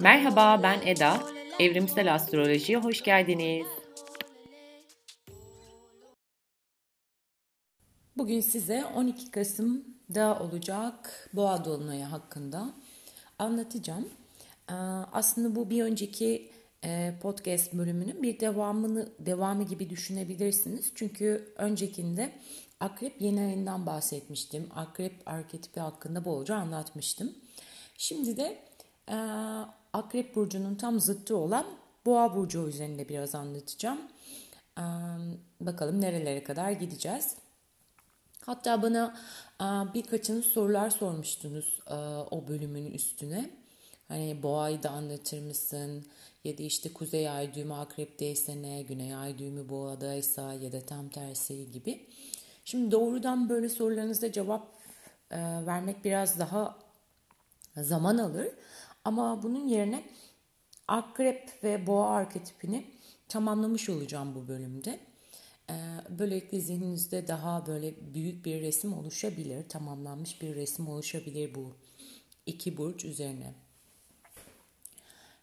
[0.00, 1.22] Merhaba ben Eda.
[1.58, 3.66] Evrimsel Astroloji'ye hoş geldiniz.
[8.16, 12.74] Bugün size 12 Kasım'da olacak Boğa Dolunayı hakkında
[13.38, 14.08] anlatacağım.
[14.70, 14.74] Ee,
[15.12, 16.57] Aslında bu bir önceki
[17.22, 20.92] podcast bölümünün bir devamını devamı gibi düşünebilirsiniz.
[20.94, 22.32] Çünkü öncekinde
[22.80, 24.68] Akrep yeni ayından bahsetmiştim.
[24.74, 27.34] Akrep arketipi hakkında bolca anlatmıştım.
[27.96, 28.58] Şimdi de
[29.08, 29.16] e,
[29.92, 31.66] Akrep burcunun tam zıttı olan
[32.06, 33.98] Boğa burcu üzerinde biraz anlatacağım.
[34.78, 34.82] E,
[35.60, 37.36] Bakalım nerelere kadar gideceğiz.
[38.46, 39.16] Hatta bana
[39.60, 39.64] e,
[39.94, 41.94] birkaçınız sorular sormuştunuz e,
[42.30, 43.50] o bölümün üstüne.
[44.08, 46.06] Hani boğayı da anlatır mısın?
[46.44, 51.08] Ya da işte kuzey ay düğümü akrepteyse ne, güney ay düğümü boğadaysa ya da tam
[51.08, 52.06] tersi gibi.
[52.64, 54.68] Şimdi doğrudan böyle sorularınızda cevap
[55.30, 56.78] e, vermek biraz daha
[57.76, 58.48] zaman alır.
[59.04, 60.04] Ama bunun yerine
[60.88, 62.86] akrep ve boğa arketipini
[63.28, 65.00] tamamlamış olacağım bu bölümde.
[65.70, 65.74] Ee,
[66.18, 71.76] Böylelikle zihninizde daha böyle büyük bir resim oluşabilir, tamamlanmış bir resim oluşabilir bu
[72.46, 73.67] iki burç üzerine.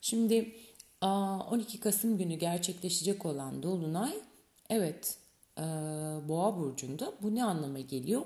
[0.06, 0.56] Şimdi
[1.02, 4.14] 12 Kasım günü gerçekleşecek olan Dolunay,
[4.70, 5.17] evet
[6.28, 8.26] Boğa Burcu'nda bu ne anlama geliyor?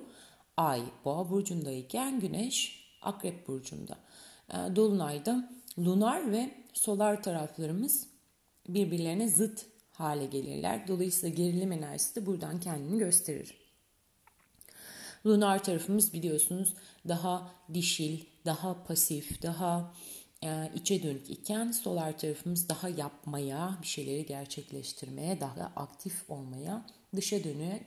[0.58, 3.98] Ay Boğa Burcu'ndayken Güneş Akrep Burcu'nda.
[4.76, 8.08] Dolunay'da lunar ve solar taraflarımız
[8.70, 10.88] birbirlerine zıt hale gelirler.
[10.88, 13.58] Dolayısıyla gerilim enerjisi de buradan kendini gösterir.
[15.26, 16.74] Lunar tarafımız biliyorsunuz
[17.08, 19.94] daha dişil, daha pasif, daha
[20.76, 27.86] içe dönük iken solar tarafımız daha yapmaya, bir şeyleri gerçekleştirmeye, daha aktif olmaya, dışa dönük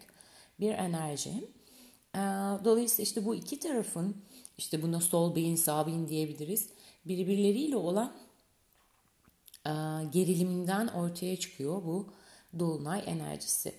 [0.60, 1.48] bir enerji.
[2.14, 2.18] E,
[2.64, 4.16] dolayısıyla işte bu iki tarafın,
[4.58, 6.68] işte buna sol beyin, sağ beyin diyebiliriz,
[7.06, 8.12] birbirleriyle olan
[9.66, 9.70] e,
[10.12, 12.12] gerilimden ortaya çıkıyor bu
[12.58, 13.74] dolunay enerjisi.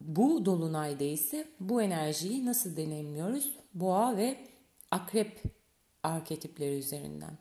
[0.00, 3.52] Bu dolunayda ise bu enerjiyi nasıl deneyimliyoruz?
[3.74, 4.48] Boğa ve
[4.90, 5.42] akrep
[6.08, 7.38] arketipleri üzerinden.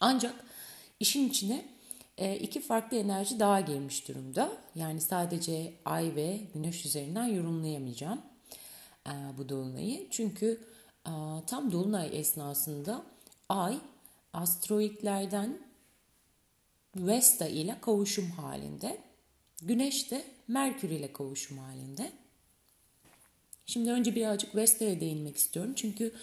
[0.00, 0.44] Ancak
[1.00, 1.66] işin içine
[2.18, 4.52] e, iki farklı enerji daha girmiş durumda.
[4.74, 8.20] Yani sadece ay ve güneş üzerinden yorumlayamayacağım
[9.06, 10.10] e, bu dolunayı.
[10.10, 10.60] Çünkü
[11.06, 11.12] e,
[11.46, 13.02] tam dolunay esnasında
[13.48, 13.78] ay
[14.32, 15.58] asteroidlerden
[16.96, 19.00] Vesta ile kavuşum halinde.
[19.62, 22.12] Güneş de Merkür ile kavuşum halinde.
[23.66, 25.72] Şimdi önce birazcık Vesta'ya değinmek istiyorum.
[25.76, 26.14] Çünkü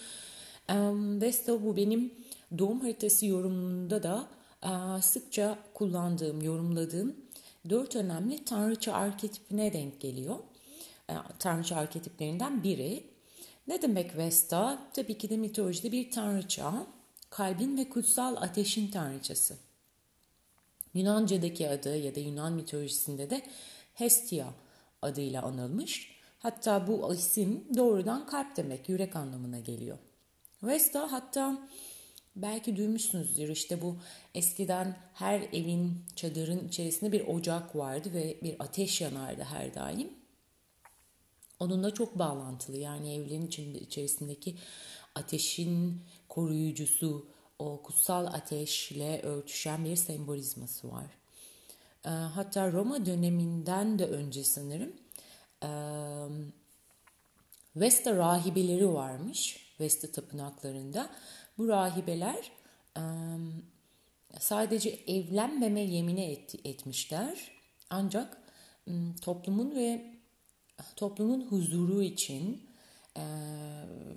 [1.20, 2.14] Vesta bu benim
[2.58, 4.28] doğum haritası yorumunda da
[5.02, 7.16] sıkça kullandığım, yorumladığım
[7.70, 10.36] dört önemli tanrıça arketipine denk geliyor.
[11.38, 13.04] Tanrıça arketiplerinden biri.
[13.68, 14.78] Ne demek Vesta?
[14.92, 16.86] Tabii ki de mitolojide bir tanrıça,
[17.30, 19.56] kalbin ve kutsal ateşin tanrıçası.
[20.94, 23.42] Yunanca'daki adı ya da Yunan mitolojisinde de
[23.94, 24.46] Hestia
[25.02, 26.20] adıyla anılmış.
[26.38, 29.98] Hatta bu isim doğrudan kalp demek, yürek anlamına geliyor.
[30.62, 31.68] Vesta hatta
[32.36, 33.96] belki duymuşsunuzdur işte bu
[34.34, 40.12] eskiden her evin çadırın içerisinde bir ocak vardı ve bir ateş yanardı her daim.
[41.60, 44.56] Onunla çok bağlantılı yani evlerin içerisindeki
[45.14, 47.26] ateşin koruyucusu,
[47.58, 51.06] o kutsal ateşle örtüşen bir sembolizması var.
[52.34, 54.92] Hatta Roma döneminden de önce sanırım
[57.76, 61.10] Vesta rahibeleri varmış Vesta tapınaklarında.
[61.58, 62.52] Bu rahibeler
[64.38, 67.50] sadece evlenmeme yemini et, etmişler.
[67.90, 68.42] Ancak
[69.22, 70.14] toplumun ve
[70.96, 72.68] toplumun huzuru için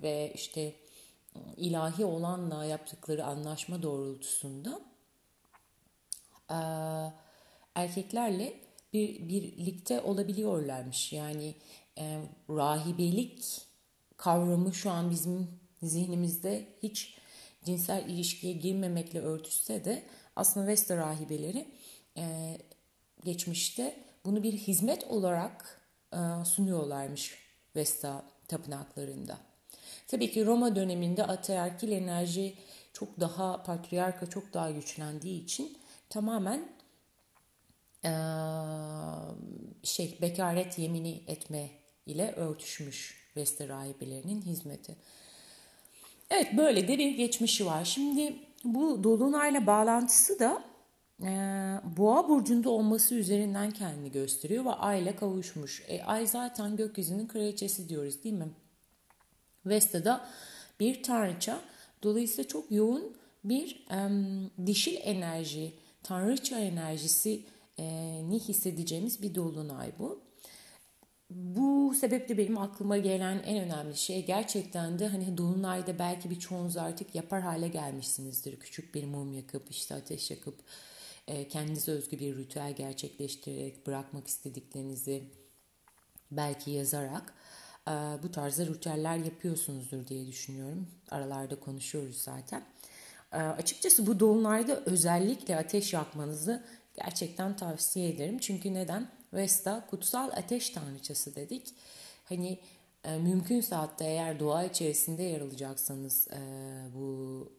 [0.01, 0.75] ve işte
[1.57, 4.81] ilahi olanla yaptıkları anlaşma doğrultusunda
[7.75, 8.53] erkeklerle
[8.93, 11.13] bir birlikte olabiliyorlarmış.
[11.13, 11.55] Yani
[11.97, 13.61] e, rahibelik
[14.23, 15.47] kavramı şu an bizim
[15.81, 17.17] zihnimizde hiç
[17.63, 20.03] cinsel ilişkiye girmemekle örtüşse de
[20.35, 21.67] aslında Vesta rahibeleri
[22.17, 22.57] e,
[23.23, 25.81] geçmişte bunu bir hizmet olarak
[26.13, 27.37] e, sunuyorlarmış
[27.75, 29.37] Vesta tapınaklarında.
[30.07, 32.55] Tabii ki Roma döneminde ataerkil enerji
[32.93, 35.77] çok daha patriarka çok daha güçlendiği için
[36.09, 36.69] tamamen
[38.05, 38.11] e,
[39.83, 41.69] şey bekaret yemini etme
[42.05, 44.95] ile örtüşmüş Vesta rahibelerinin hizmeti.
[46.29, 47.85] Evet böyle de bir geçmişi var.
[47.85, 50.63] Şimdi bu dolunayla bağlantısı da
[51.21, 51.27] e,
[51.97, 55.83] boğa burcunda olması üzerinden kendini gösteriyor ve ay ile kavuşmuş.
[55.87, 58.49] E, ay zaten gökyüzünün kraliçesi diyoruz değil mi?
[59.65, 60.25] Vesta'da
[60.79, 61.59] bir tanrıça.
[62.03, 64.09] Dolayısıyla çok yoğun bir e,
[64.65, 67.41] dişil enerji, tanrıça enerjisi
[67.79, 67.83] e,
[68.29, 70.21] ni hissedeceğimiz bir dolunay bu.
[71.35, 77.15] Bu sebeple benim aklıma gelen en önemli şey gerçekten de hani dolunayda belki birçoğunuz artık
[77.15, 78.59] yapar hale gelmişsinizdir.
[78.59, 80.55] Küçük bir mum yakıp işte ateş yakıp
[81.27, 85.23] e, kendinize özgü bir ritüel gerçekleştirerek bırakmak istediklerinizi
[86.31, 87.33] belki yazarak
[87.87, 87.91] e,
[88.23, 90.87] bu tarzda ritüeller yapıyorsunuzdur diye düşünüyorum.
[91.11, 92.63] Aralarda konuşuyoruz zaten.
[93.31, 96.63] E, açıkçası bu dolunayda özellikle ateş yakmanızı
[96.95, 98.37] gerçekten tavsiye ederim.
[98.39, 99.22] Çünkü neden?
[99.33, 101.73] Vesta kutsal ateş tanrıçası dedik.
[102.23, 102.59] Hani
[103.03, 106.39] e, mümkünse hatta eğer doğa içerisinde yer alacaksanız e,
[106.95, 107.51] bu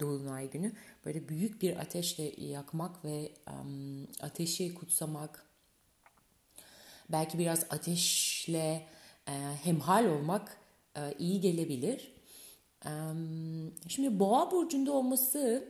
[0.00, 0.72] dolunay günü
[1.04, 5.46] böyle büyük bir ateşle yakmak ve um, ateşi kutsamak
[7.08, 8.86] belki biraz ateşle
[9.28, 9.32] e,
[9.62, 10.56] hemhal olmak
[10.96, 12.12] e, iyi gelebilir.
[12.86, 15.68] Um, şimdi boğa burcunda olması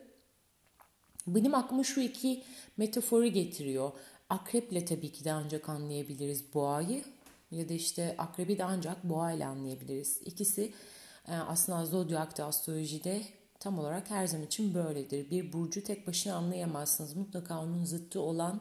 [1.26, 2.42] benim aklıma şu iki
[2.76, 3.92] metaforu getiriyor.
[4.30, 7.04] Akreple tabii ki de ancak anlayabiliriz boğayı
[7.50, 10.20] ya da işte akrebi de ancak boğa ile anlayabiliriz.
[10.24, 10.72] İkisi
[11.28, 13.22] e, aslında zodyakta astrolojide
[13.60, 15.30] tam olarak her zaman için böyledir.
[15.30, 17.16] Bir burcu tek başına anlayamazsınız.
[17.16, 18.60] Mutlaka onun zıttı olan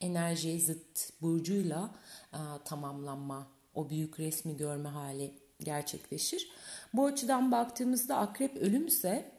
[0.00, 1.94] enerjiye zıt burcuyla
[2.32, 6.48] e, tamamlanma, o büyük resmi görme hali gerçekleşir.
[6.94, 9.32] Bu açıdan baktığımızda akrep ölümse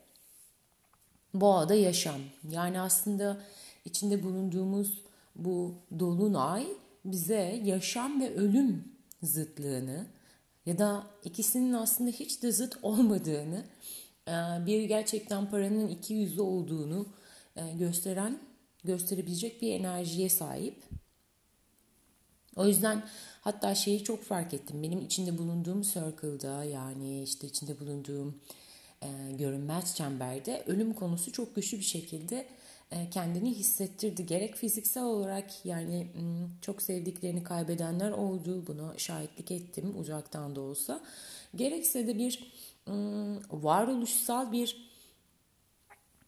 [1.33, 2.21] boğada yaşam.
[2.49, 3.41] Yani aslında
[3.85, 5.04] içinde bulunduğumuz
[5.35, 6.67] bu dolunay
[7.05, 8.83] bize yaşam ve ölüm
[9.21, 10.07] zıtlığını
[10.65, 13.65] ya da ikisinin aslında hiç de zıt olmadığını,
[14.27, 14.31] e,
[14.65, 17.07] bir gerçekten paranın iki yüzlü olduğunu
[17.55, 18.39] e, gösteren,
[18.83, 20.83] gösterebilecek bir enerjiye sahip.
[22.55, 23.03] O yüzden
[23.41, 24.83] hatta şeyi çok fark ettim.
[24.83, 28.41] Benim içinde bulunduğum circle'da yani işte içinde bulunduğum
[29.01, 32.47] e, görünmez çemberde ölüm konusu çok güçlü bir şekilde
[33.11, 34.25] kendini hissettirdi.
[34.25, 36.07] Gerek fiziksel olarak yani
[36.61, 38.67] çok sevdiklerini kaybedenler oldu.
[38.67, 41.01] Buna şahitlik ettim uzaktan da olsa.
[41.55, 42.51] Gerekse de bir
[43.51, 44.91] varoluşsal bir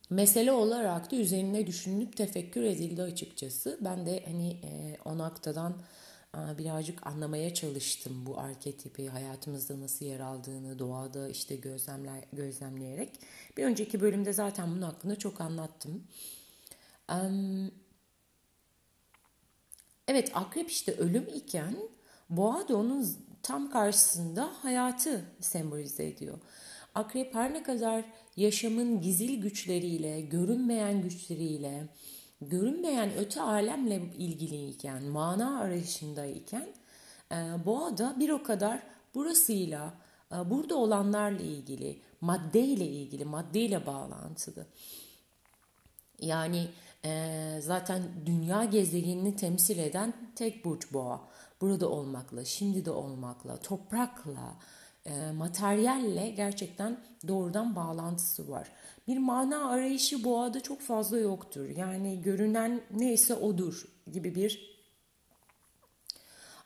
[0.09, 3.77] mesele olarak da üzerine düşünülüp tefekkür edildi açıkçası.
[3.81, 5.75] Ben de hani e, o noktadan
[6.57, 13.09] birazcık anlamaya çalıştım bu arketipi hayatımızda nasıl yer aldığını doğada işte gözlemler gözlemleyerek.
[13.57, 16.03] Bir önceki bölümde zaten bunun hakkında çok anlattım.
[20.07, 21.75] Evet akrep işte ölüm iken
[22.29, 23.07] boğa da onun
[23.43, 26.39] tam karşısında hayatı sembolize ediyor.
[26.95, 28.05] Akrep her ne kadar
[28.37, 31.87] yaşamın gizil güçleriyle, görünmeyen güçleriyle,
[32.41, 36.67] görünmeyen öte alemle ilgiliyken, mana arayışındayken
[37.31, 38.83] e, boğa da bir o kadar
[39.15, 39.93] burasıyla,
[40.31, 44.65] e, burada olanlarla ilgili, maddeyle ilgili, maddeyle bağlantılı.
[46.19, 46.67] Yani
[47.05, 51.21] e, zaten dünya gezegenini temsil eden tek burç boğa.
[51.61, 54.57] Burada olmakla, şimdi de olmakla, toprakla,
[55.05, 58.71] e, materyalle gerçekten doğrudan bağlantısı var.
[59.07, 61.69] Bir mana arayışı boğada çok fazla yoktur.
[61.69, 64.77] Yani görünen neyse odur gibi bir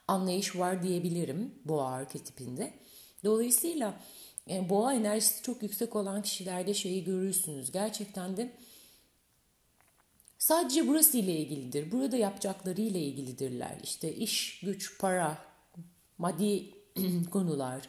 [0.08, 2.72] anlayış var diyebilirim boğa arketipinde.
[3.24, 4.00] Dolayısıyla
[4.50, 7.72] e, boğa enerjisi çok yüksek olan kişilerde şeyi görürsünüz.
[7.72, 8.52] Gerçekten de
[10.52, 11.92] Sadece burası ile ilgilidir.
[11.92, 13.76] Burada yapacakları ile ilgilidirler.
[13.82, 15.38] İşte iş, güç, para,
[16.18, 16.70] maddi
[17.30, 17.88] konular,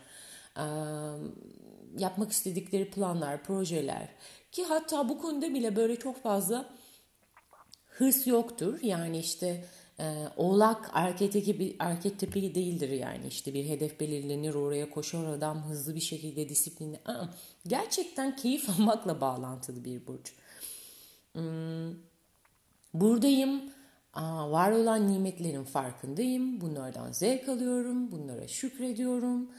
[1.97, 4.07] yapmak istedikleri planlar, projeler
[4.51, 6.69] ki hatta bu konuda bile böyle çok fazla
[7.85, 8.79] hırs yoktur.
[8.81, 9.65] Yani işte
[9.99, 16.49] e, oğlak arketipi, değildir yani işte bir hedef belirlenir oraya koşar adam hızlı bir şekilde
[16.49, 16.99] disiplinli.
[17.67, 20.33] Gerçekten keyif almakla bağlantılı bir burç.
[21.33, 22.12] Hmm,
[22.93, 23.61] buradayım,
[24.13, 29.49] aa, var olan nimetlerin farkındayım, bunlardan zevk alıyorum, bunlara şükrediyorum.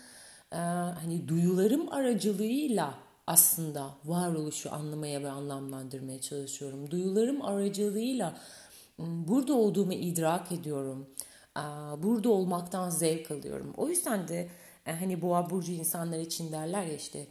[0.53, 2.95] Ee, hani duyularım aracılığıyla
[3.27, 6.91] aslında varoluşu anlamaya ve anlamlandırmaya çalışıyorum.
[6.91, 8.37] Duyularım aracılığıyla
[8.99, 11.07] burada olduğumu idrak ediyorum.
[11.99, 13.75] Burada olmaktan zevk alıyorum.
[13.77, 14.49] O yüzden de
[14.87, 17.27] e, hani boğa burcu insanlar için derler ya işte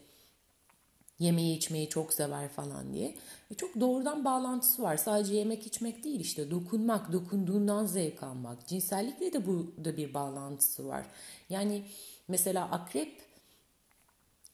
[1.20, 3.16] yemeği içmeyi çok sever falan diye.
[3.52, 4.98] E çok doğrudan bağlantısı var.
[4.98, 8.68] Sadece yemek içmek değil işte dokunmak, dokunduğundan zevk almak.
[8.68, 11.06] Cinsellikle de burada bir bağlantısı var.
[11.50, 11.84] Yani
[12.28, 13.24] mesela akrep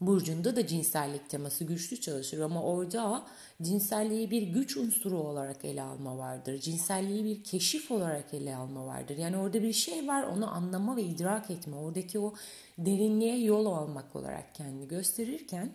[0.01, 3.25] burcunda da cinsellik teması güçlü çalışır ama orada
[3.61, 6.59] cinselliği bir güç unsuru olarak ele alma vardır.
[6.59, 9.17] Cinselliği bir keşif olarak ele alma vardır.
[9.17, 11.75] Yani orada bir şey var onu anlama ve idrak etme.
[11.75, 12.33] Oradaki o
[12.77, 15.73] derinliğe yol almak olarak kendini gösterirken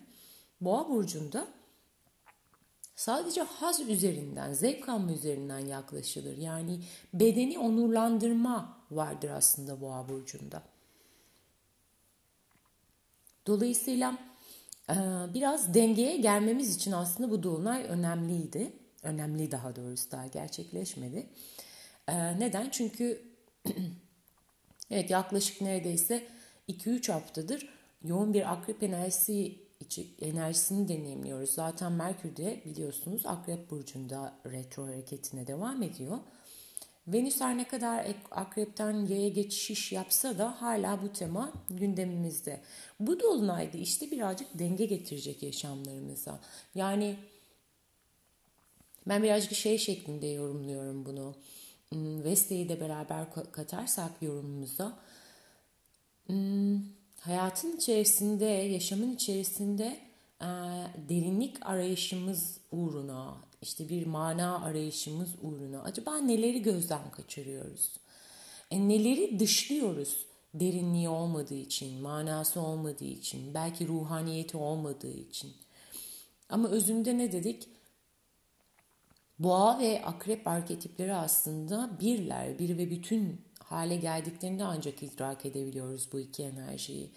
[0.65, 1.49] Boğa burcunda
[2.97, 6.37] sadece haz üzerinden, zevk alma üzerinden yaklaşılır.
[6.37, 6.81] Yani
[7.15, 10.63] bedeni onurlandırma vardır aslında Boğa burcunda.
[13.47, 14.19] Dolayısıyla
[14.91, 14.95] e,
[15.35, 18.73] biraz dengeye gelmemiz için aslında bu dolunay önemliydi.
[19.03, 21.27] Önemli daha doğrusu daha gerçekleşmedi.
[22.09, 22.71] E, neden?
[22.71, 23.23] Çünkü
[24.91, 26.29] evet yaklaşık neredeyse
[26.69, 27.69] 2-3 haftadır
[28.05, 29.64] yoğun bir akrep enerjisi
[30.21, 31.51] enerjisini deneyimliyoruz.
[31.51, 36.19] Zaten Merkür de biliyorsunuz Akrep Burcu'nda retro hareketine devam ediyor.
[37.07, 42.61] Venüs her ne kadar akrepten yaya geçiş yapsa da hala bu tema gündemimizde.
[43.01, 46.41] Bu dolunayda işte birazcık denge getirecek yaşamlarımıza.
[46.75, 47.17] Yani
[49.07, 51.35] ben birazcık şey şeklinde yorumluyorum bunu.
[51.89, 54.99] Hmm, Veste'yi de beraber katarsak yorumumuza.
[56.27, 56.81] Hmm,
[57.25, 59.99] hayatın içerisinde, yaşamın içerisinde
[61.09, 67.93] derinlik arayışımız uğruna, işte bir mana arayışımız uğruna acaba neleri gözden kaçırıyoruz?
[68.71, 75.53] E, neleri dışlıyoruz derinliği olmadığı için, manası olmadığı için, belki ruhaniyeti olmadığı için.
[76.49, 77.69] Ama özünde ne dedik?
[79.39, 86.21] Boğa ve akrep arketipleri aslında birler, bir ve bütün hale geldiklerinde ancak idrak edebiliyoruz bu
[86.21, 87.11] iki enerjiyi.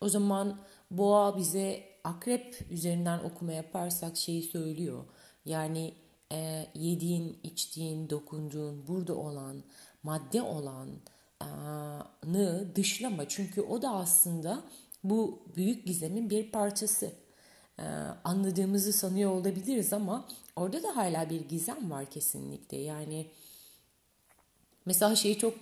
[0.00, 0.60] O zaman
[0.90, 5.04] boğa bize akrep üzerinden okuma yaparsak şeyi söylüyor.
[5.44, 5.94] Yani
[6.32, 9.62] e, yediğin, içtiğin, dokunduğun, burada olan,
[10.02, 10.96] madde olanı
[12.76, 13.28] dışlama.
[13.28, 14.64] Çünkü o da aslında
[15.04, 17.12] bu büyük gizemin bir parçası.
[17.78, 17.82] E,
[18.24, 22.76] anladığımızı sanıyor olabiliriz ama orada da hala bir gizem var kesinlikle.
[22.76, 23.26] Yani
[24.86, 25.54] mesela şeyi çok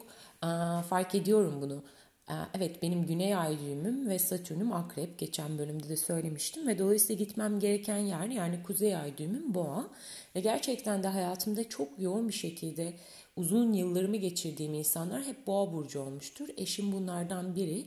[0.43, 0.49] e,
[0.89, 1.83] fark ediyorum bunu.
[2.31, 5.19] Ee, evet benim güney ay düğümüm ve satürnüm akrep.
[5.19, 9.91] Geçen bölümde de söylemiştim ve dolayısıyla gitmem gereken yer yani kuzey ay düğümüm boğa.
[10.37, 12.95] Ve gerçekten de hayatımda çok yoğun bir şekilde
[13.37, 16.49] uzun yıllarımı geçirdiğim insanlar hep boğa burcu olmuştur.
[16.57, 17.87] Eşim bunlardan biri.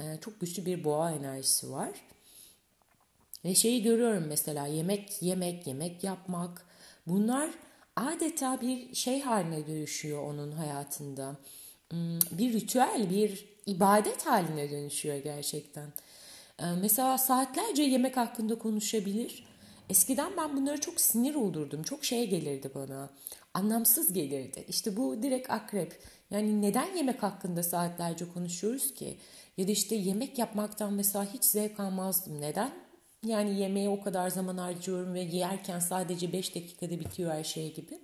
[0.00, 1.90] Ee, çok güçlü bir boğa enerjisi var.
[3.44, 6.66] Ve şeyi görüyorum mesela yemek yemek yemek yapmak
[7.06, 7.50] bunlar
[7.98, 11.36] adeta bir şey haline dönüşüyor onun hayatında
[11.90, 15.92] Hmm, bir ritüel, bir ibadet haline dönüşüyor gerçekten.
[16.60, 19.46] Ee, mesela saatlerce yemek hakkında konuşabilir.
[19.90, 21.82] Eskiden ben bunları çok sinir olurdum.
[21.82, 23.10] Çok şey gelirdi bana.
[23.54, 24.64] Anlamsız gelirdi.
[24.68, 26.00] İşte bu direkt akrep.
[26.30, 29.18] Yani neden yemek hakkında saatlerce konuşuyoruz ki?
[29.56, 32.40] Ya da işte yemek yapmaktan mesela hiç zevk almazdım.
[32.40, 32.70] Neden?
[33.26, 38.00] Yani yemeğe o kadar zaman harcıyorum ve yerken sadece 5 dakikada bitiyor her şey gibi.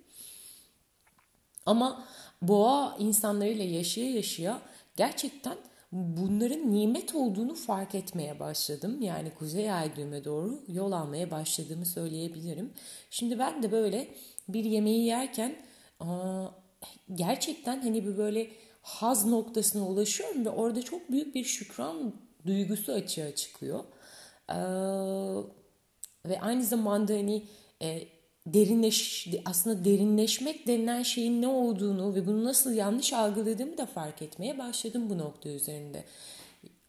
[1.65, 2.05] Ama
[2.41, 4.61] boğa insanlarıyla yaşaya yaşaya
[4.95, 5.57] gerçekten
[5.91, 9.01] bunların nimet olduğunu fark etmeye başladım.
[9.01, 12.73] Yani kuzey ay düğüme doğru yol almaya başladığımı söyleyebilirim.
[13.09, 14.07] Şimdi ben de böyle
[14.49, 15.55] bir yemeği yerken
[17.13, 18.47] gerçekten hani bir böyle
[18.81, 22.13] haz noktasına ulaşıyorum ve orada çok büyük bir şükran
[22.45, 23.83] duygusu açığa çıkıyor.
[26.25, 27.43] Ve aynı zamanda hani
[27.81, 28.07] e,
[28.45, 34.57] derinleş aslında derinleşmek denilen şeyin ne olduğunu ve bunu nasıl yanlış algıladığımı da fark etmeye
[34.57, 36.03] başladım bu nokta üzerinde.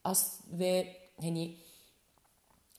[0.05, 1.55] As ve hani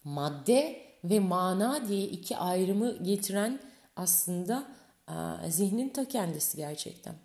[0.04, 3.60] madde ve mana diye iki ayrımı getiren
[3.96, 4.68] aslında
[5.08, 7.16] a, zihnin ta kendisi gerçekten.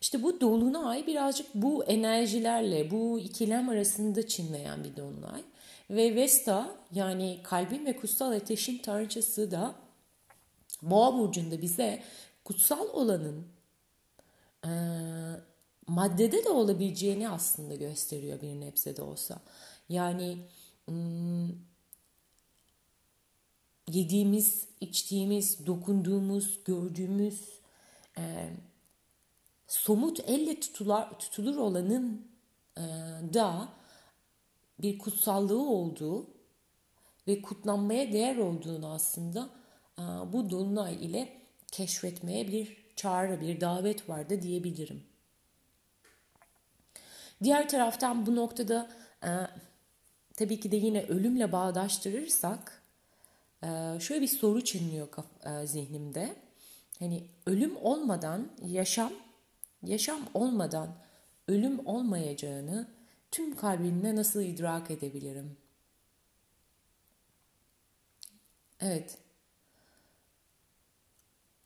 [0.00, 5.42] İşte bu dolunay birazcık bu enerjilerle, bu ikilem arasında çınlayan bir dolunay.
[5.90, 9.74] Ve Vesta yani kalbin ve kutsal ateşin tanrıçası da
[10.82, 12.02] Boğa burcunda bize
[12.44, 13.46] kutsal olanın
[14.64, 14.70] e,
[15.86, 19.40] maddede de olabileceğini aslında gösteriyor bir nebze de olsa.
[19.88, 20.38] Yani
[20.86, 21.48] hmm,
[23.88, 27.48] yediğimiz, içtiğimiz, dokunduğumuz, gördüğümüz
[28.18, 28.50] e,
[29.66, 32.26] somut elle tutular, tutulur olanın
[32.76, 32.82] e,
[33.34, 33.68] da
[34.82, 36.26] bir kutsallığı olduğu
[37.26, 39.50] ve kutlanmaya değer olduğunu aslında
[40.32, 45.02] bu dolunay ile keşfetmeye bir çağrı, bir davet vardı diyebilirim.
[47.42, 48.90] Diğer taraftan bu noktada
[49.24, 49.30] e,
[50.36, 52.82] tabii ki de yine ölümle bağdaştırırsak
[53.62, 53.68] e,
[54.00, 55.08] şöyle bir soru çınlıyor
[55.44, 56.36] e, zihnimde.
[56.98, 59.12] Hani ölüm olmadan yaşam,
[59.82, 60.88] yaşam olmadan
[61.48, 62.88] ölüm olmayacağını
[63.32, 65.56] tüm kalbimle nasıl idrak edebilirim?
[68.80, 69.18] Evet.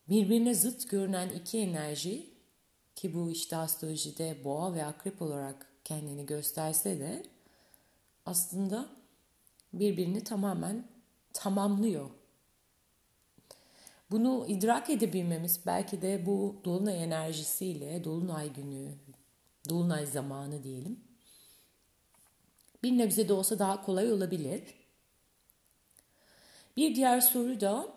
[0.08, 2.30] Birbirine zıt görünen iki enerji
[2.94, 7.26] ki bu işte astrolojide boğa ve akrep olarak kendini gösterse de
[8.26, 8.88] aslında
[9.72, 10.88] birbirini tamamen
[11.32, 12.10] tamamlıyor.
[14.10, 18.94] Bunu idrak edebilmemiz belki de bu dolunay enerjisiyle, dolunay günü,
[19.68, 21.05] dolunay zamanı diyelim.
[22.82, 24.62] Bir nebze de olsa daha kolay olabilir.
[26.76, 27.88] Bir diğer soru da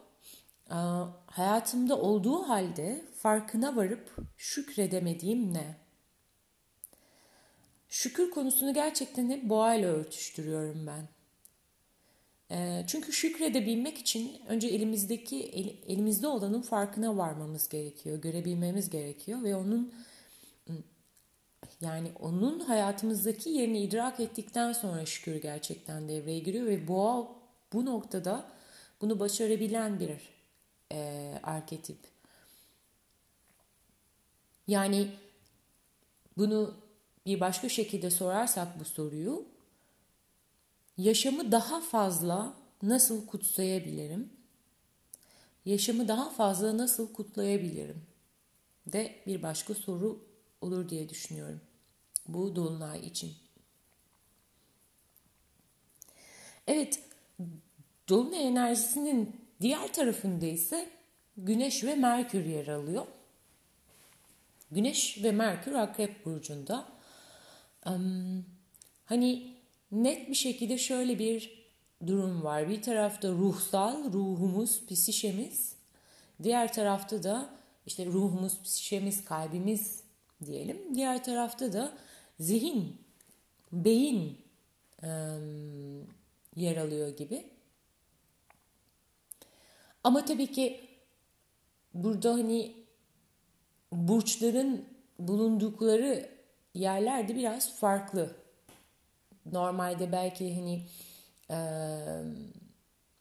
[1.26, 5.78] hayatımda olduğu halde farkına varıp şükredemediğim ne?
[7.90, 11.08] Şükür konusunu gerçekten hep boğa ile örtüştürüyorum ben.
[12.88, 15.44] Çünkü şükredebilmek için önce elimizdeki
[15.88, 19.94] elimizde olanın farkına varmamız gerekiyor, görebilmemiz gerekiyor ve onun
[21.82, 27.28] yani onun hayatımızdaki yerini idrak ettikten sonra şükür gerçekten devreye giriyor ve boğa
[27.74, 28.46] bu noktada
[29.02, 30.20] bunu başarabilen bir
[30.92, 31.98] e, arketip.
[34.68, 35.12] Yani
[36.38, 36.74] bunu
[37.26, 39.46] bir başka şekilde sorarsak bu soruyu
[40.98, 44.30] yaşamı daha fazla nasıl kutsayabilirim?
[45.66, 48.02] Yaşamı daha fazla nasıl kutlayabilirim?
[48.88, 50.26] De bir başka soru
[50.62, 51.62] olur diye düşünüyorum.
[52.34, 53.34] Bu dolunay için.
[56.68, 57.00] Evet,
[58.10, 60.90] dolunay enerjisinin diğer tarafında ise
[61.38, 63.06] Güneş ve Merkür yer alıyor.
[64.72, 66.86] Güneş ve Merkür Akrep burcunda.
[69.06, 69.54] Hani
[69.92, 71.66] net bir şekilde şöyle bir
[72.08, 72.70] durum var.
[72.70, 75.76] Bir tarafta ruhsal, ruhumuz, psişemiz.
[76.44, 77.50] Diğer tarafta da
[77.86, 80.04] işte ruhumuz, psişemiz, kalbimiz
[80.46, 80.96] diyelim.
[80.96, 81.98] Diğer tarafta da
[82.40, 82.98] zihin,
[83.72, 84.38] beyin
[85.04, 85.10] e,
[86.56, 87.50] yer alıyor gibi.
[90.04, 90.90] Ama tabii ki
[91.94, 92.76] burada hani
[93.92, 94.86] burçların
[95.20, 96.30] bulundukları
[96.74, 98.36] yerler de biraz farklı.
[99.52, 100.86] Normalde belki hani
[101.52, 101.60] e,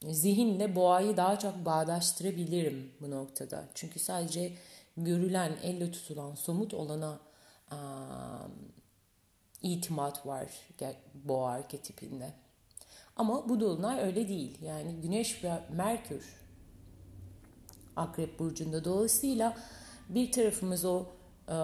[0.02, 3.68] zihinle boğayı daha çok bağdaştırabilirim bu noktada.
[3.74, 4.52] Çünkü sadece
[4.96, 7.20] görülen, elle tutulan, somut olana
[9.62, 10.48] itimat var
[11.14, 12.32] boğa arketipinde.
[13.16, 14.58] Ama bu dolunay öyle değil.
[14.62, 16.38] Yani Güneş ve Merkür
[17.96, 18.84] Akrep Burcu'nda.
[18.84, 19.56] Dolayısıyla
[20.08, 21.06] bir tarafımız o
[21.48, 21.56] e,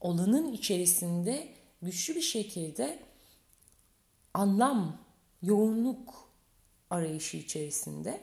[0.00, 1.48] olanın içerisinde
[1.82, 2.98] güçlü bir şekilde
[4.34, 4.98] anlam,
[5.42, 6.28] yoğunluk
[6.90, 8.20] arayışı içerisinde.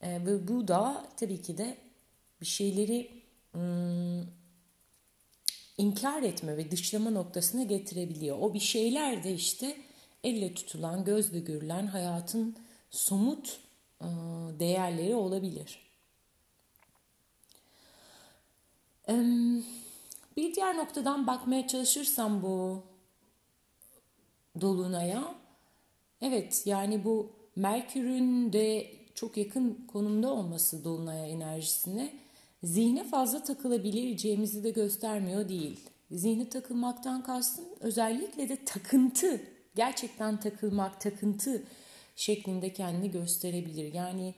[0.00, 1.78] E, ve bu da tabii ki de
[2.40, 3.22] bir şeyleri
[3.54, 4.30] ım,
[5.78, 8.38] inkar etme ve dışlama noktasına getirebiliyor.
[8.40, 9.76] O bir şeyler de işte
[10.24, 12.56] elle tutulan, gözle görülen hayatın
[12.90, 13.60] somut
[14.00, 14.06] e,
[14.58, 15.86] değerleri olabilir.
[20.36, 22.82] Bir diğer noktadan bakmaya çalışırsam bu
[24.60, 25.34] dolunaya,
[26.20, 32.25] evet yani bu Merkür'ün de çok yakın konumda olması dolunaya enerjisine
[32.66, 35.80] zihne fazla takılabileceğimizi de göstermiyor değil.
[36.10, 39.40] Zihne takılmaktan kastım özellikle de takıntı,
[39.74, 41.62] gerçekten takılmak, takıntı
[42.16, 43.94] şeklinde kendini gösterebilir.
[43.94, 44.34] Yani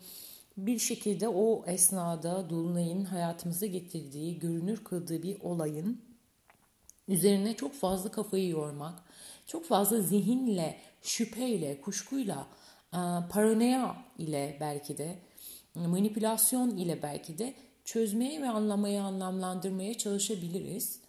[0.56, 6.00] bir şekilde o esnada Dolunay'ın hayatımıza getirdiği, görünür kıldığı bir olayın
[7.08, 9.02] üzerine çok fazla kafayı yormak,
[9.46, 12.46] çok fazla zihinle, şüpheyle, kuşkuyla,
[13.30, 15.18] paranoya ile belki de,
[15.74, 17.54] manipülasyon ile belki de
[17.88, 21.00] çözmeye ve anlamaya, anlamlandırmaya çalışabiliriz.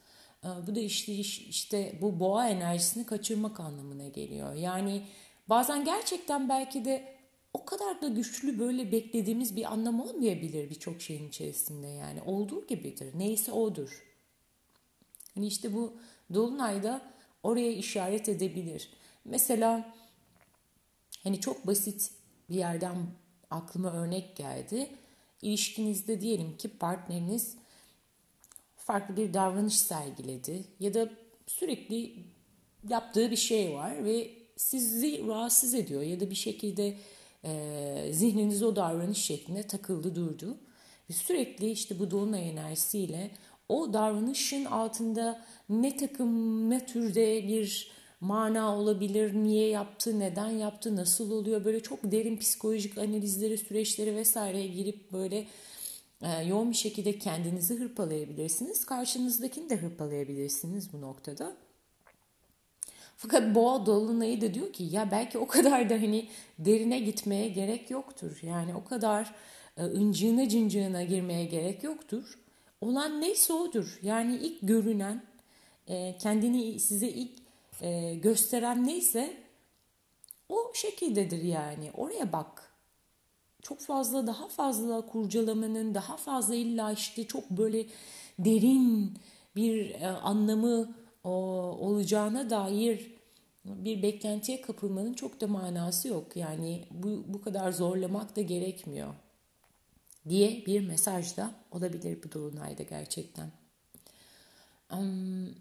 [0.43, 4.53] E, bu da işte işte bu boğa enerjisini kaçırmak anlamına geliyor.
[4.53, 5.03] Yani
[5.49, 7.15] bazen gerçekten belki de
[7.53, 12.21] o kadar da güçlü böyle beklediğimiz bir anlam olmayabilir birçok şeyin içerisinde yani.
[12.21, 13.13] Olduğu gibidir.
[13.15, 14.03] Neyse odur.
[15.35, 15.97] Hani işte bu
[16.33, 17.01] Dolunay'da
[17.43, 18.89] oraya işaret edebilir.
[19.25, 19.93] Mesela
[21.23, 22.11] hani çok basit
[22.49, 22.97] bir yerden
[23.49, 24.89] aklıma örnek geldi.
[25.41, 27.55] İlişkinizde diyelim ki partneriniz
[28.75, 31.09] farklı bir davranış sergiledi ya da
[31.47, 32.15] sürekli
[32.89, 36.97] yaptığı bir şey var ve sizi rahatsız ediyor ya da bir şekilde
[37.43, 40.57] e, zihniniz o davranış şeklinde takıldı durdu.
[41.09, 43.31] Ve sürekli işte bu dolunay enerjisiyle
[43.69, 51.31] o davranışın altında ne takım ne türde bir mana olabilir, niye yaptı, neden yaptı, nasıl
[51.31, 55.47] oluyor böyle çok derin psikolojik analizleri, süreçleri vesaireye girip böyle
[56.21, 58.85] e, yoğun bir şekilde kendinizi hırpalayabilirsiniz.
[58.85, 61.55] Karşınızdakini de hırpalayabilirsiniz bu noktada.
[63.17, 66.27] Fakat boğa dolunayı da diyor ki ya belki o kadar da hani
[66.59, 68.39] derine gitmeye gerek yoktur.
[68.41, 69.35] Yani o kadar
[69.77, 72.39] e, ıncığına cıncığına girmeye gerek yoktur.
[72.81, 73.99] Olan neyse odur.
[74.01, 75.23] Yani ilk görünen,
[75.87, 77.48] e, kendini size ilk
[77.81, 79.37] e, gösteren neyse
[80.49, 81.91] o şekildedir yani.
[81.93, 82.73] Oraya bak.
[83.61, 87.85] Çok fazla daha fazla kurcalamanın daha fazla illa işte çok böyle
[88.39, 89.13] derin
[89.55, 91.29] bir e, anlamı o,
[91.79, 93.11] olacağına dair
[93.65, 96.35] bir beklentiye kapılmanın çok da manası yok.
[96.35, 99.13] Yani bu, bu kadar zorlamak da gerekmiyor
[100.29, 103.51] diye bir mesaj da olabilir bu dolunayda gerçekten.
[104.93, 105.55] Um,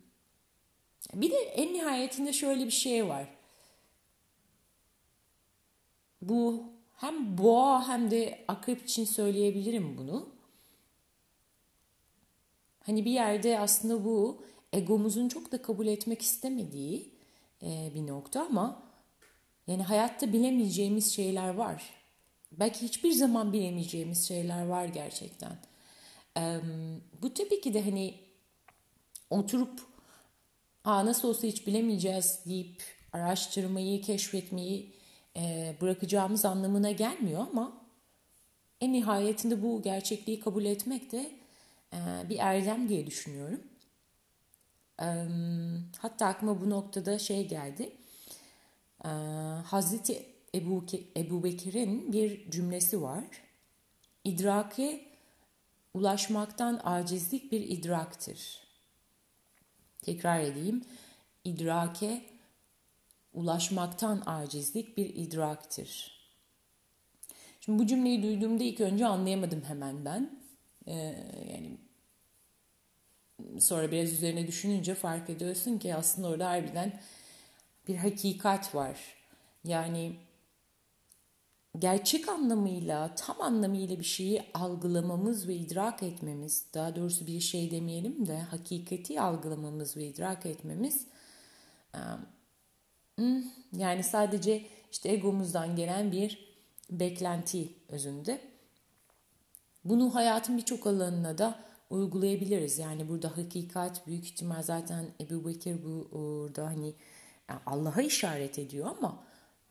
[1.14, 3.28] bir de en nihayetinde şöyle bir şey var.
[6.22, 6.64] Bu
[6.96, 10.28] hem boğa hem de akrep için söyleyebilirim bunu.
[12.80, 17.11] Hani bir yerde aslında bu egomuzun çok da kabul etmek istemediği
[17.62, 18.82] e, bir nokta ama
[19.66, 21.90] yani hayatta bilemeyeceğimiz şeyler var.
[22.52, 25.58] Belki hiçbir zaman bilemeyeceğimiz şeyler var gerçekten.
[27.22, 28.14] Bu tabii ki de hani
[29.30, 29.88] oturup
[30.88, 34.92] Aa, nasıl olsa hiç bilemeyeceğiz deyip araştırmayı, keşfetmeyi
[35.37, 37.72] e, bırakacağımız anlamına gelmiyor ama
[38.81, 41.31] en nihayetinde bu gerçekliği kabul etmek de
[41.92, 41.98] e,
[42.29, 43.61] bir erdem diye düşünüyorum.
[45.03, 45.07] E,
[45.98, 47.92] hatta aklıma bu noktada şey geldi.
[49.05, 49.09] E,
[49.64, 53.24] Hazreti Ebu, Ebu Bekir'in bir cümlesi var.
[54.24, 55.05] İdrake
[55.94, 58.67] ulaşmaktan acizlik bir idraktır.
[60.09, 60.85] Tekrar edeyim.
[61.44, 62.23] İdrake
[63.33, 66.18] ulaşmaktan acizlik bir idraktır.
[67.61, 70.40] Şimdi bu cümleyi duyduğumda ilk önce anlayamadım hemen ben.
[70.87, 70.94] Ee,
[71.53, 71.79] yani
[73.61, 77.01] sonra biraz üzerine düşününce fark ediyorsun ki aslında orada harbiden
[77.88, 78.99] bir hakikat var.
[79.64, 80.16] Yani
[81.78, 88.26] gerçek anlamıyla, tam anlamıyla bir şeyi algılamamız ve idrak etmemiz, daha doğrusu bir şey demeyelim
[88.26, 91.07] de hakikati algılamamız ve idrak etmemiz
[93.16, 93.42] hmm,
[93.76, 96.48] yani sadece işte egomuzdan gelen bir
[96.90, 98.40] beklenti özünde.
[99.85, 101.59] Bunu hayatın birçok alanına da
[101.90, 102.78] uygulayabiliriz.
[102.78, 106.94] Yani burada hakikat büyük ihtimal zaten Ebu Bekir burada hani
[107.66, 109.24] Allah'a işaret ediyor ama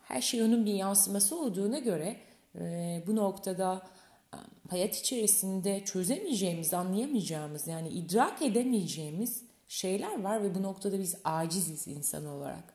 [0.08, 2.18] her şey onun bir yansıması olduğuna göre
[2.56, 3.88] e, bu noktada
[4.34, 4.38] e,
[4.70, 12.26] hayat içerisinde çözemeyeceğimiz, anlayamayacağımız yani idrak edemeyeceğimiz şeyler var ve bu noktada biz aciziz insan
[12.26, 12.74] olarak.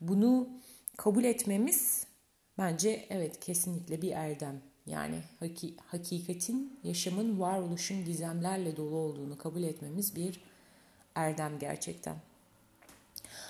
[0.00, 0.48] Bunu
[0.96, 2.06] kabul etmemiz
[2.58, 4.62] bence evet kesinlikle bir erdem.
[4.86, 5.16] Yani
[5.86, 10.40] hakikatin, yaşamın, varoluşun gizemlerle dolu olduğunu kabul etmemiz bir
[11.14, 12.16] erdem gerçekten.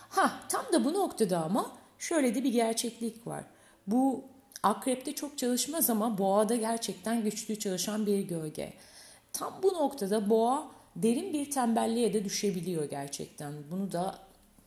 [0.09, 3.45] Ha tam da bu noktada ama şöyle de bir gerçeklik var.
[3.87, 4.25] Bu
[4.63, 8.73] akrepte çok çalışmaz ama boğada gerçekten güçlü çalışan bir gölge.
[9.33, 13.53] Tam bu noktada boğa derin bir tembelliğe de düşebiliyor gerçekten.
[13.71, 14.19] Bunu da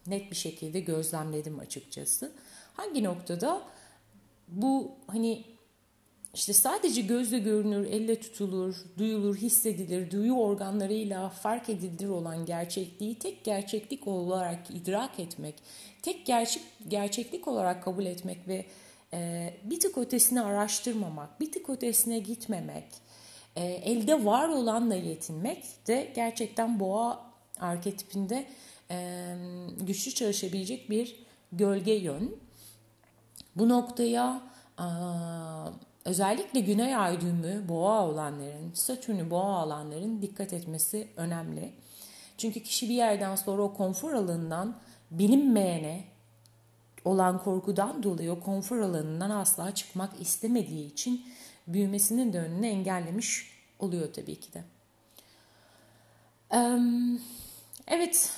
[0.08, 2.32] net bir şekilde gözlemledim açıkçası.
[2.74, 3.62] Hangi noktada
[4.48, 5.44] bu hani
[6.38, 13.44] işte sadece gözle görünür, elle tutulur, duyulur, hissedilir, duyu organlarıyla fark edilir olan gerçekliği tek
[13.44, 15.56] gerçeklik olarak idrak etmek,
[16.02, 18.66] tek gerçek gerçeklik olarak kabul etmek ve
[19.14, 22.88] e, bir tık ötesini araştırmamak, bir tık ötesine gitmemek,
[23.56, 28.46] e, elde var olanla yetinmek de gerçekten boğa arketipinde
[28.92, 29.36] e,
[29.82, 31.16] güçlü çalışabilecek bir
[31.52, 32.36] gölge yön.
[33.56, 34.42] Bu noktaya
[36.08, 41.74] özellikle güney ay düğümü boğa olanların, satürnü boğa olanların dikkat etmesi önemli.
[42.38, 44.76] Çünkü kişi bir yerden sonra o konfor alanından
[45.12, 46.04] bilinmeyene
[47.06, 51.26] olan korkudan dolayı o konfor alanından asla çıkmak istemediği için
[51.68, 54.64] büyümesinin de önünü engellemiş oluyor tabii ki de.
[57.88, 58.34] Evet,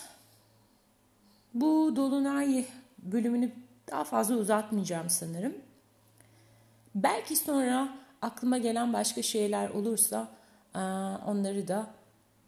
[1.54, 2.66] bu Dolunay
[2.98, 3.52] bölümünü
[3.92, 5.69] daha fazla uzatmayacağım sanırım.
[6.96, 10.32] Belki sonra aklıma gelen başka şeyler olursa
[11.26, 11.88] onları da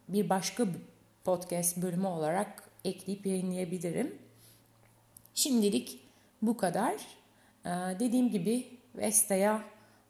[0.07, 0.65] bir başka
[1.23, 4.15] podcast bölümü olarak ekleyip yayınlayabilirim.
[5.35, 5.99] Şimdilik
[6.41, 6.95] bu kadar.
[7.99, 9.63] Dediğim gibi Vesta'ya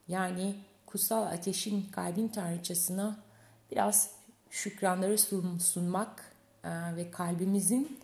[0.08, 3.20] yani kutsal ateşin kalbin tanrıçasına
[3.72, 4.12] biraz
[4.50, 5.17] şükranları
[5.60, 8.00] sunmak ve kalbimizin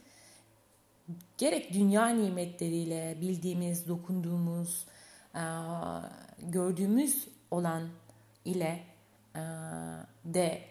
[1.37, 4.85] gerek dünya nimetleriyle bildiğimiz, dokunduğumuz,
[6.39, 7.89] gördüğümüz olan
[8.45, 8.83] ile
[10.25, 10.61] de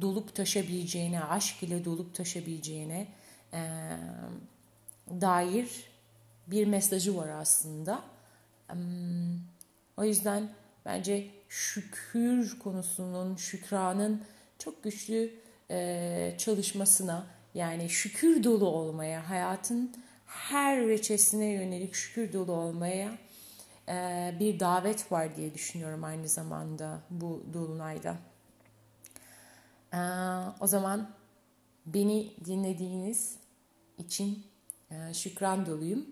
[0.00, 3.08] dolup taşabileceğine, aşk ile dolup taşabileceğine
[5.10, 5.90] dair
[6.46, 8.02] bir mesajı var aslında.
[9.96, 10.48] O yüzden
[10.84, 14.22] bence şükür konusunun, şükranın
[14.58, 15.34] çok güçlü
[15.70, 19.94] e, çalışmasına yani şükür dolu olmaya, hayatın
[20.26, 23.18] her reçesine yönelik şükür dolu olmaya e,
[24.40, 28.16] bir davet var diye düşünüyorum aynı zamanda bu dolunayda.
[29.92, 29.98] E,
[30.60, 31.10] o zaman
[31.86, 33.36] beni dinlediğiniz
[33.98, 34.46] için
[35.12, 36.06] şükran doluyum.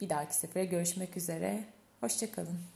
[0.00, 1.64] Bir dahaki sefere görüşmek üzere.
[2.00, 2.75] Hoşçakalın.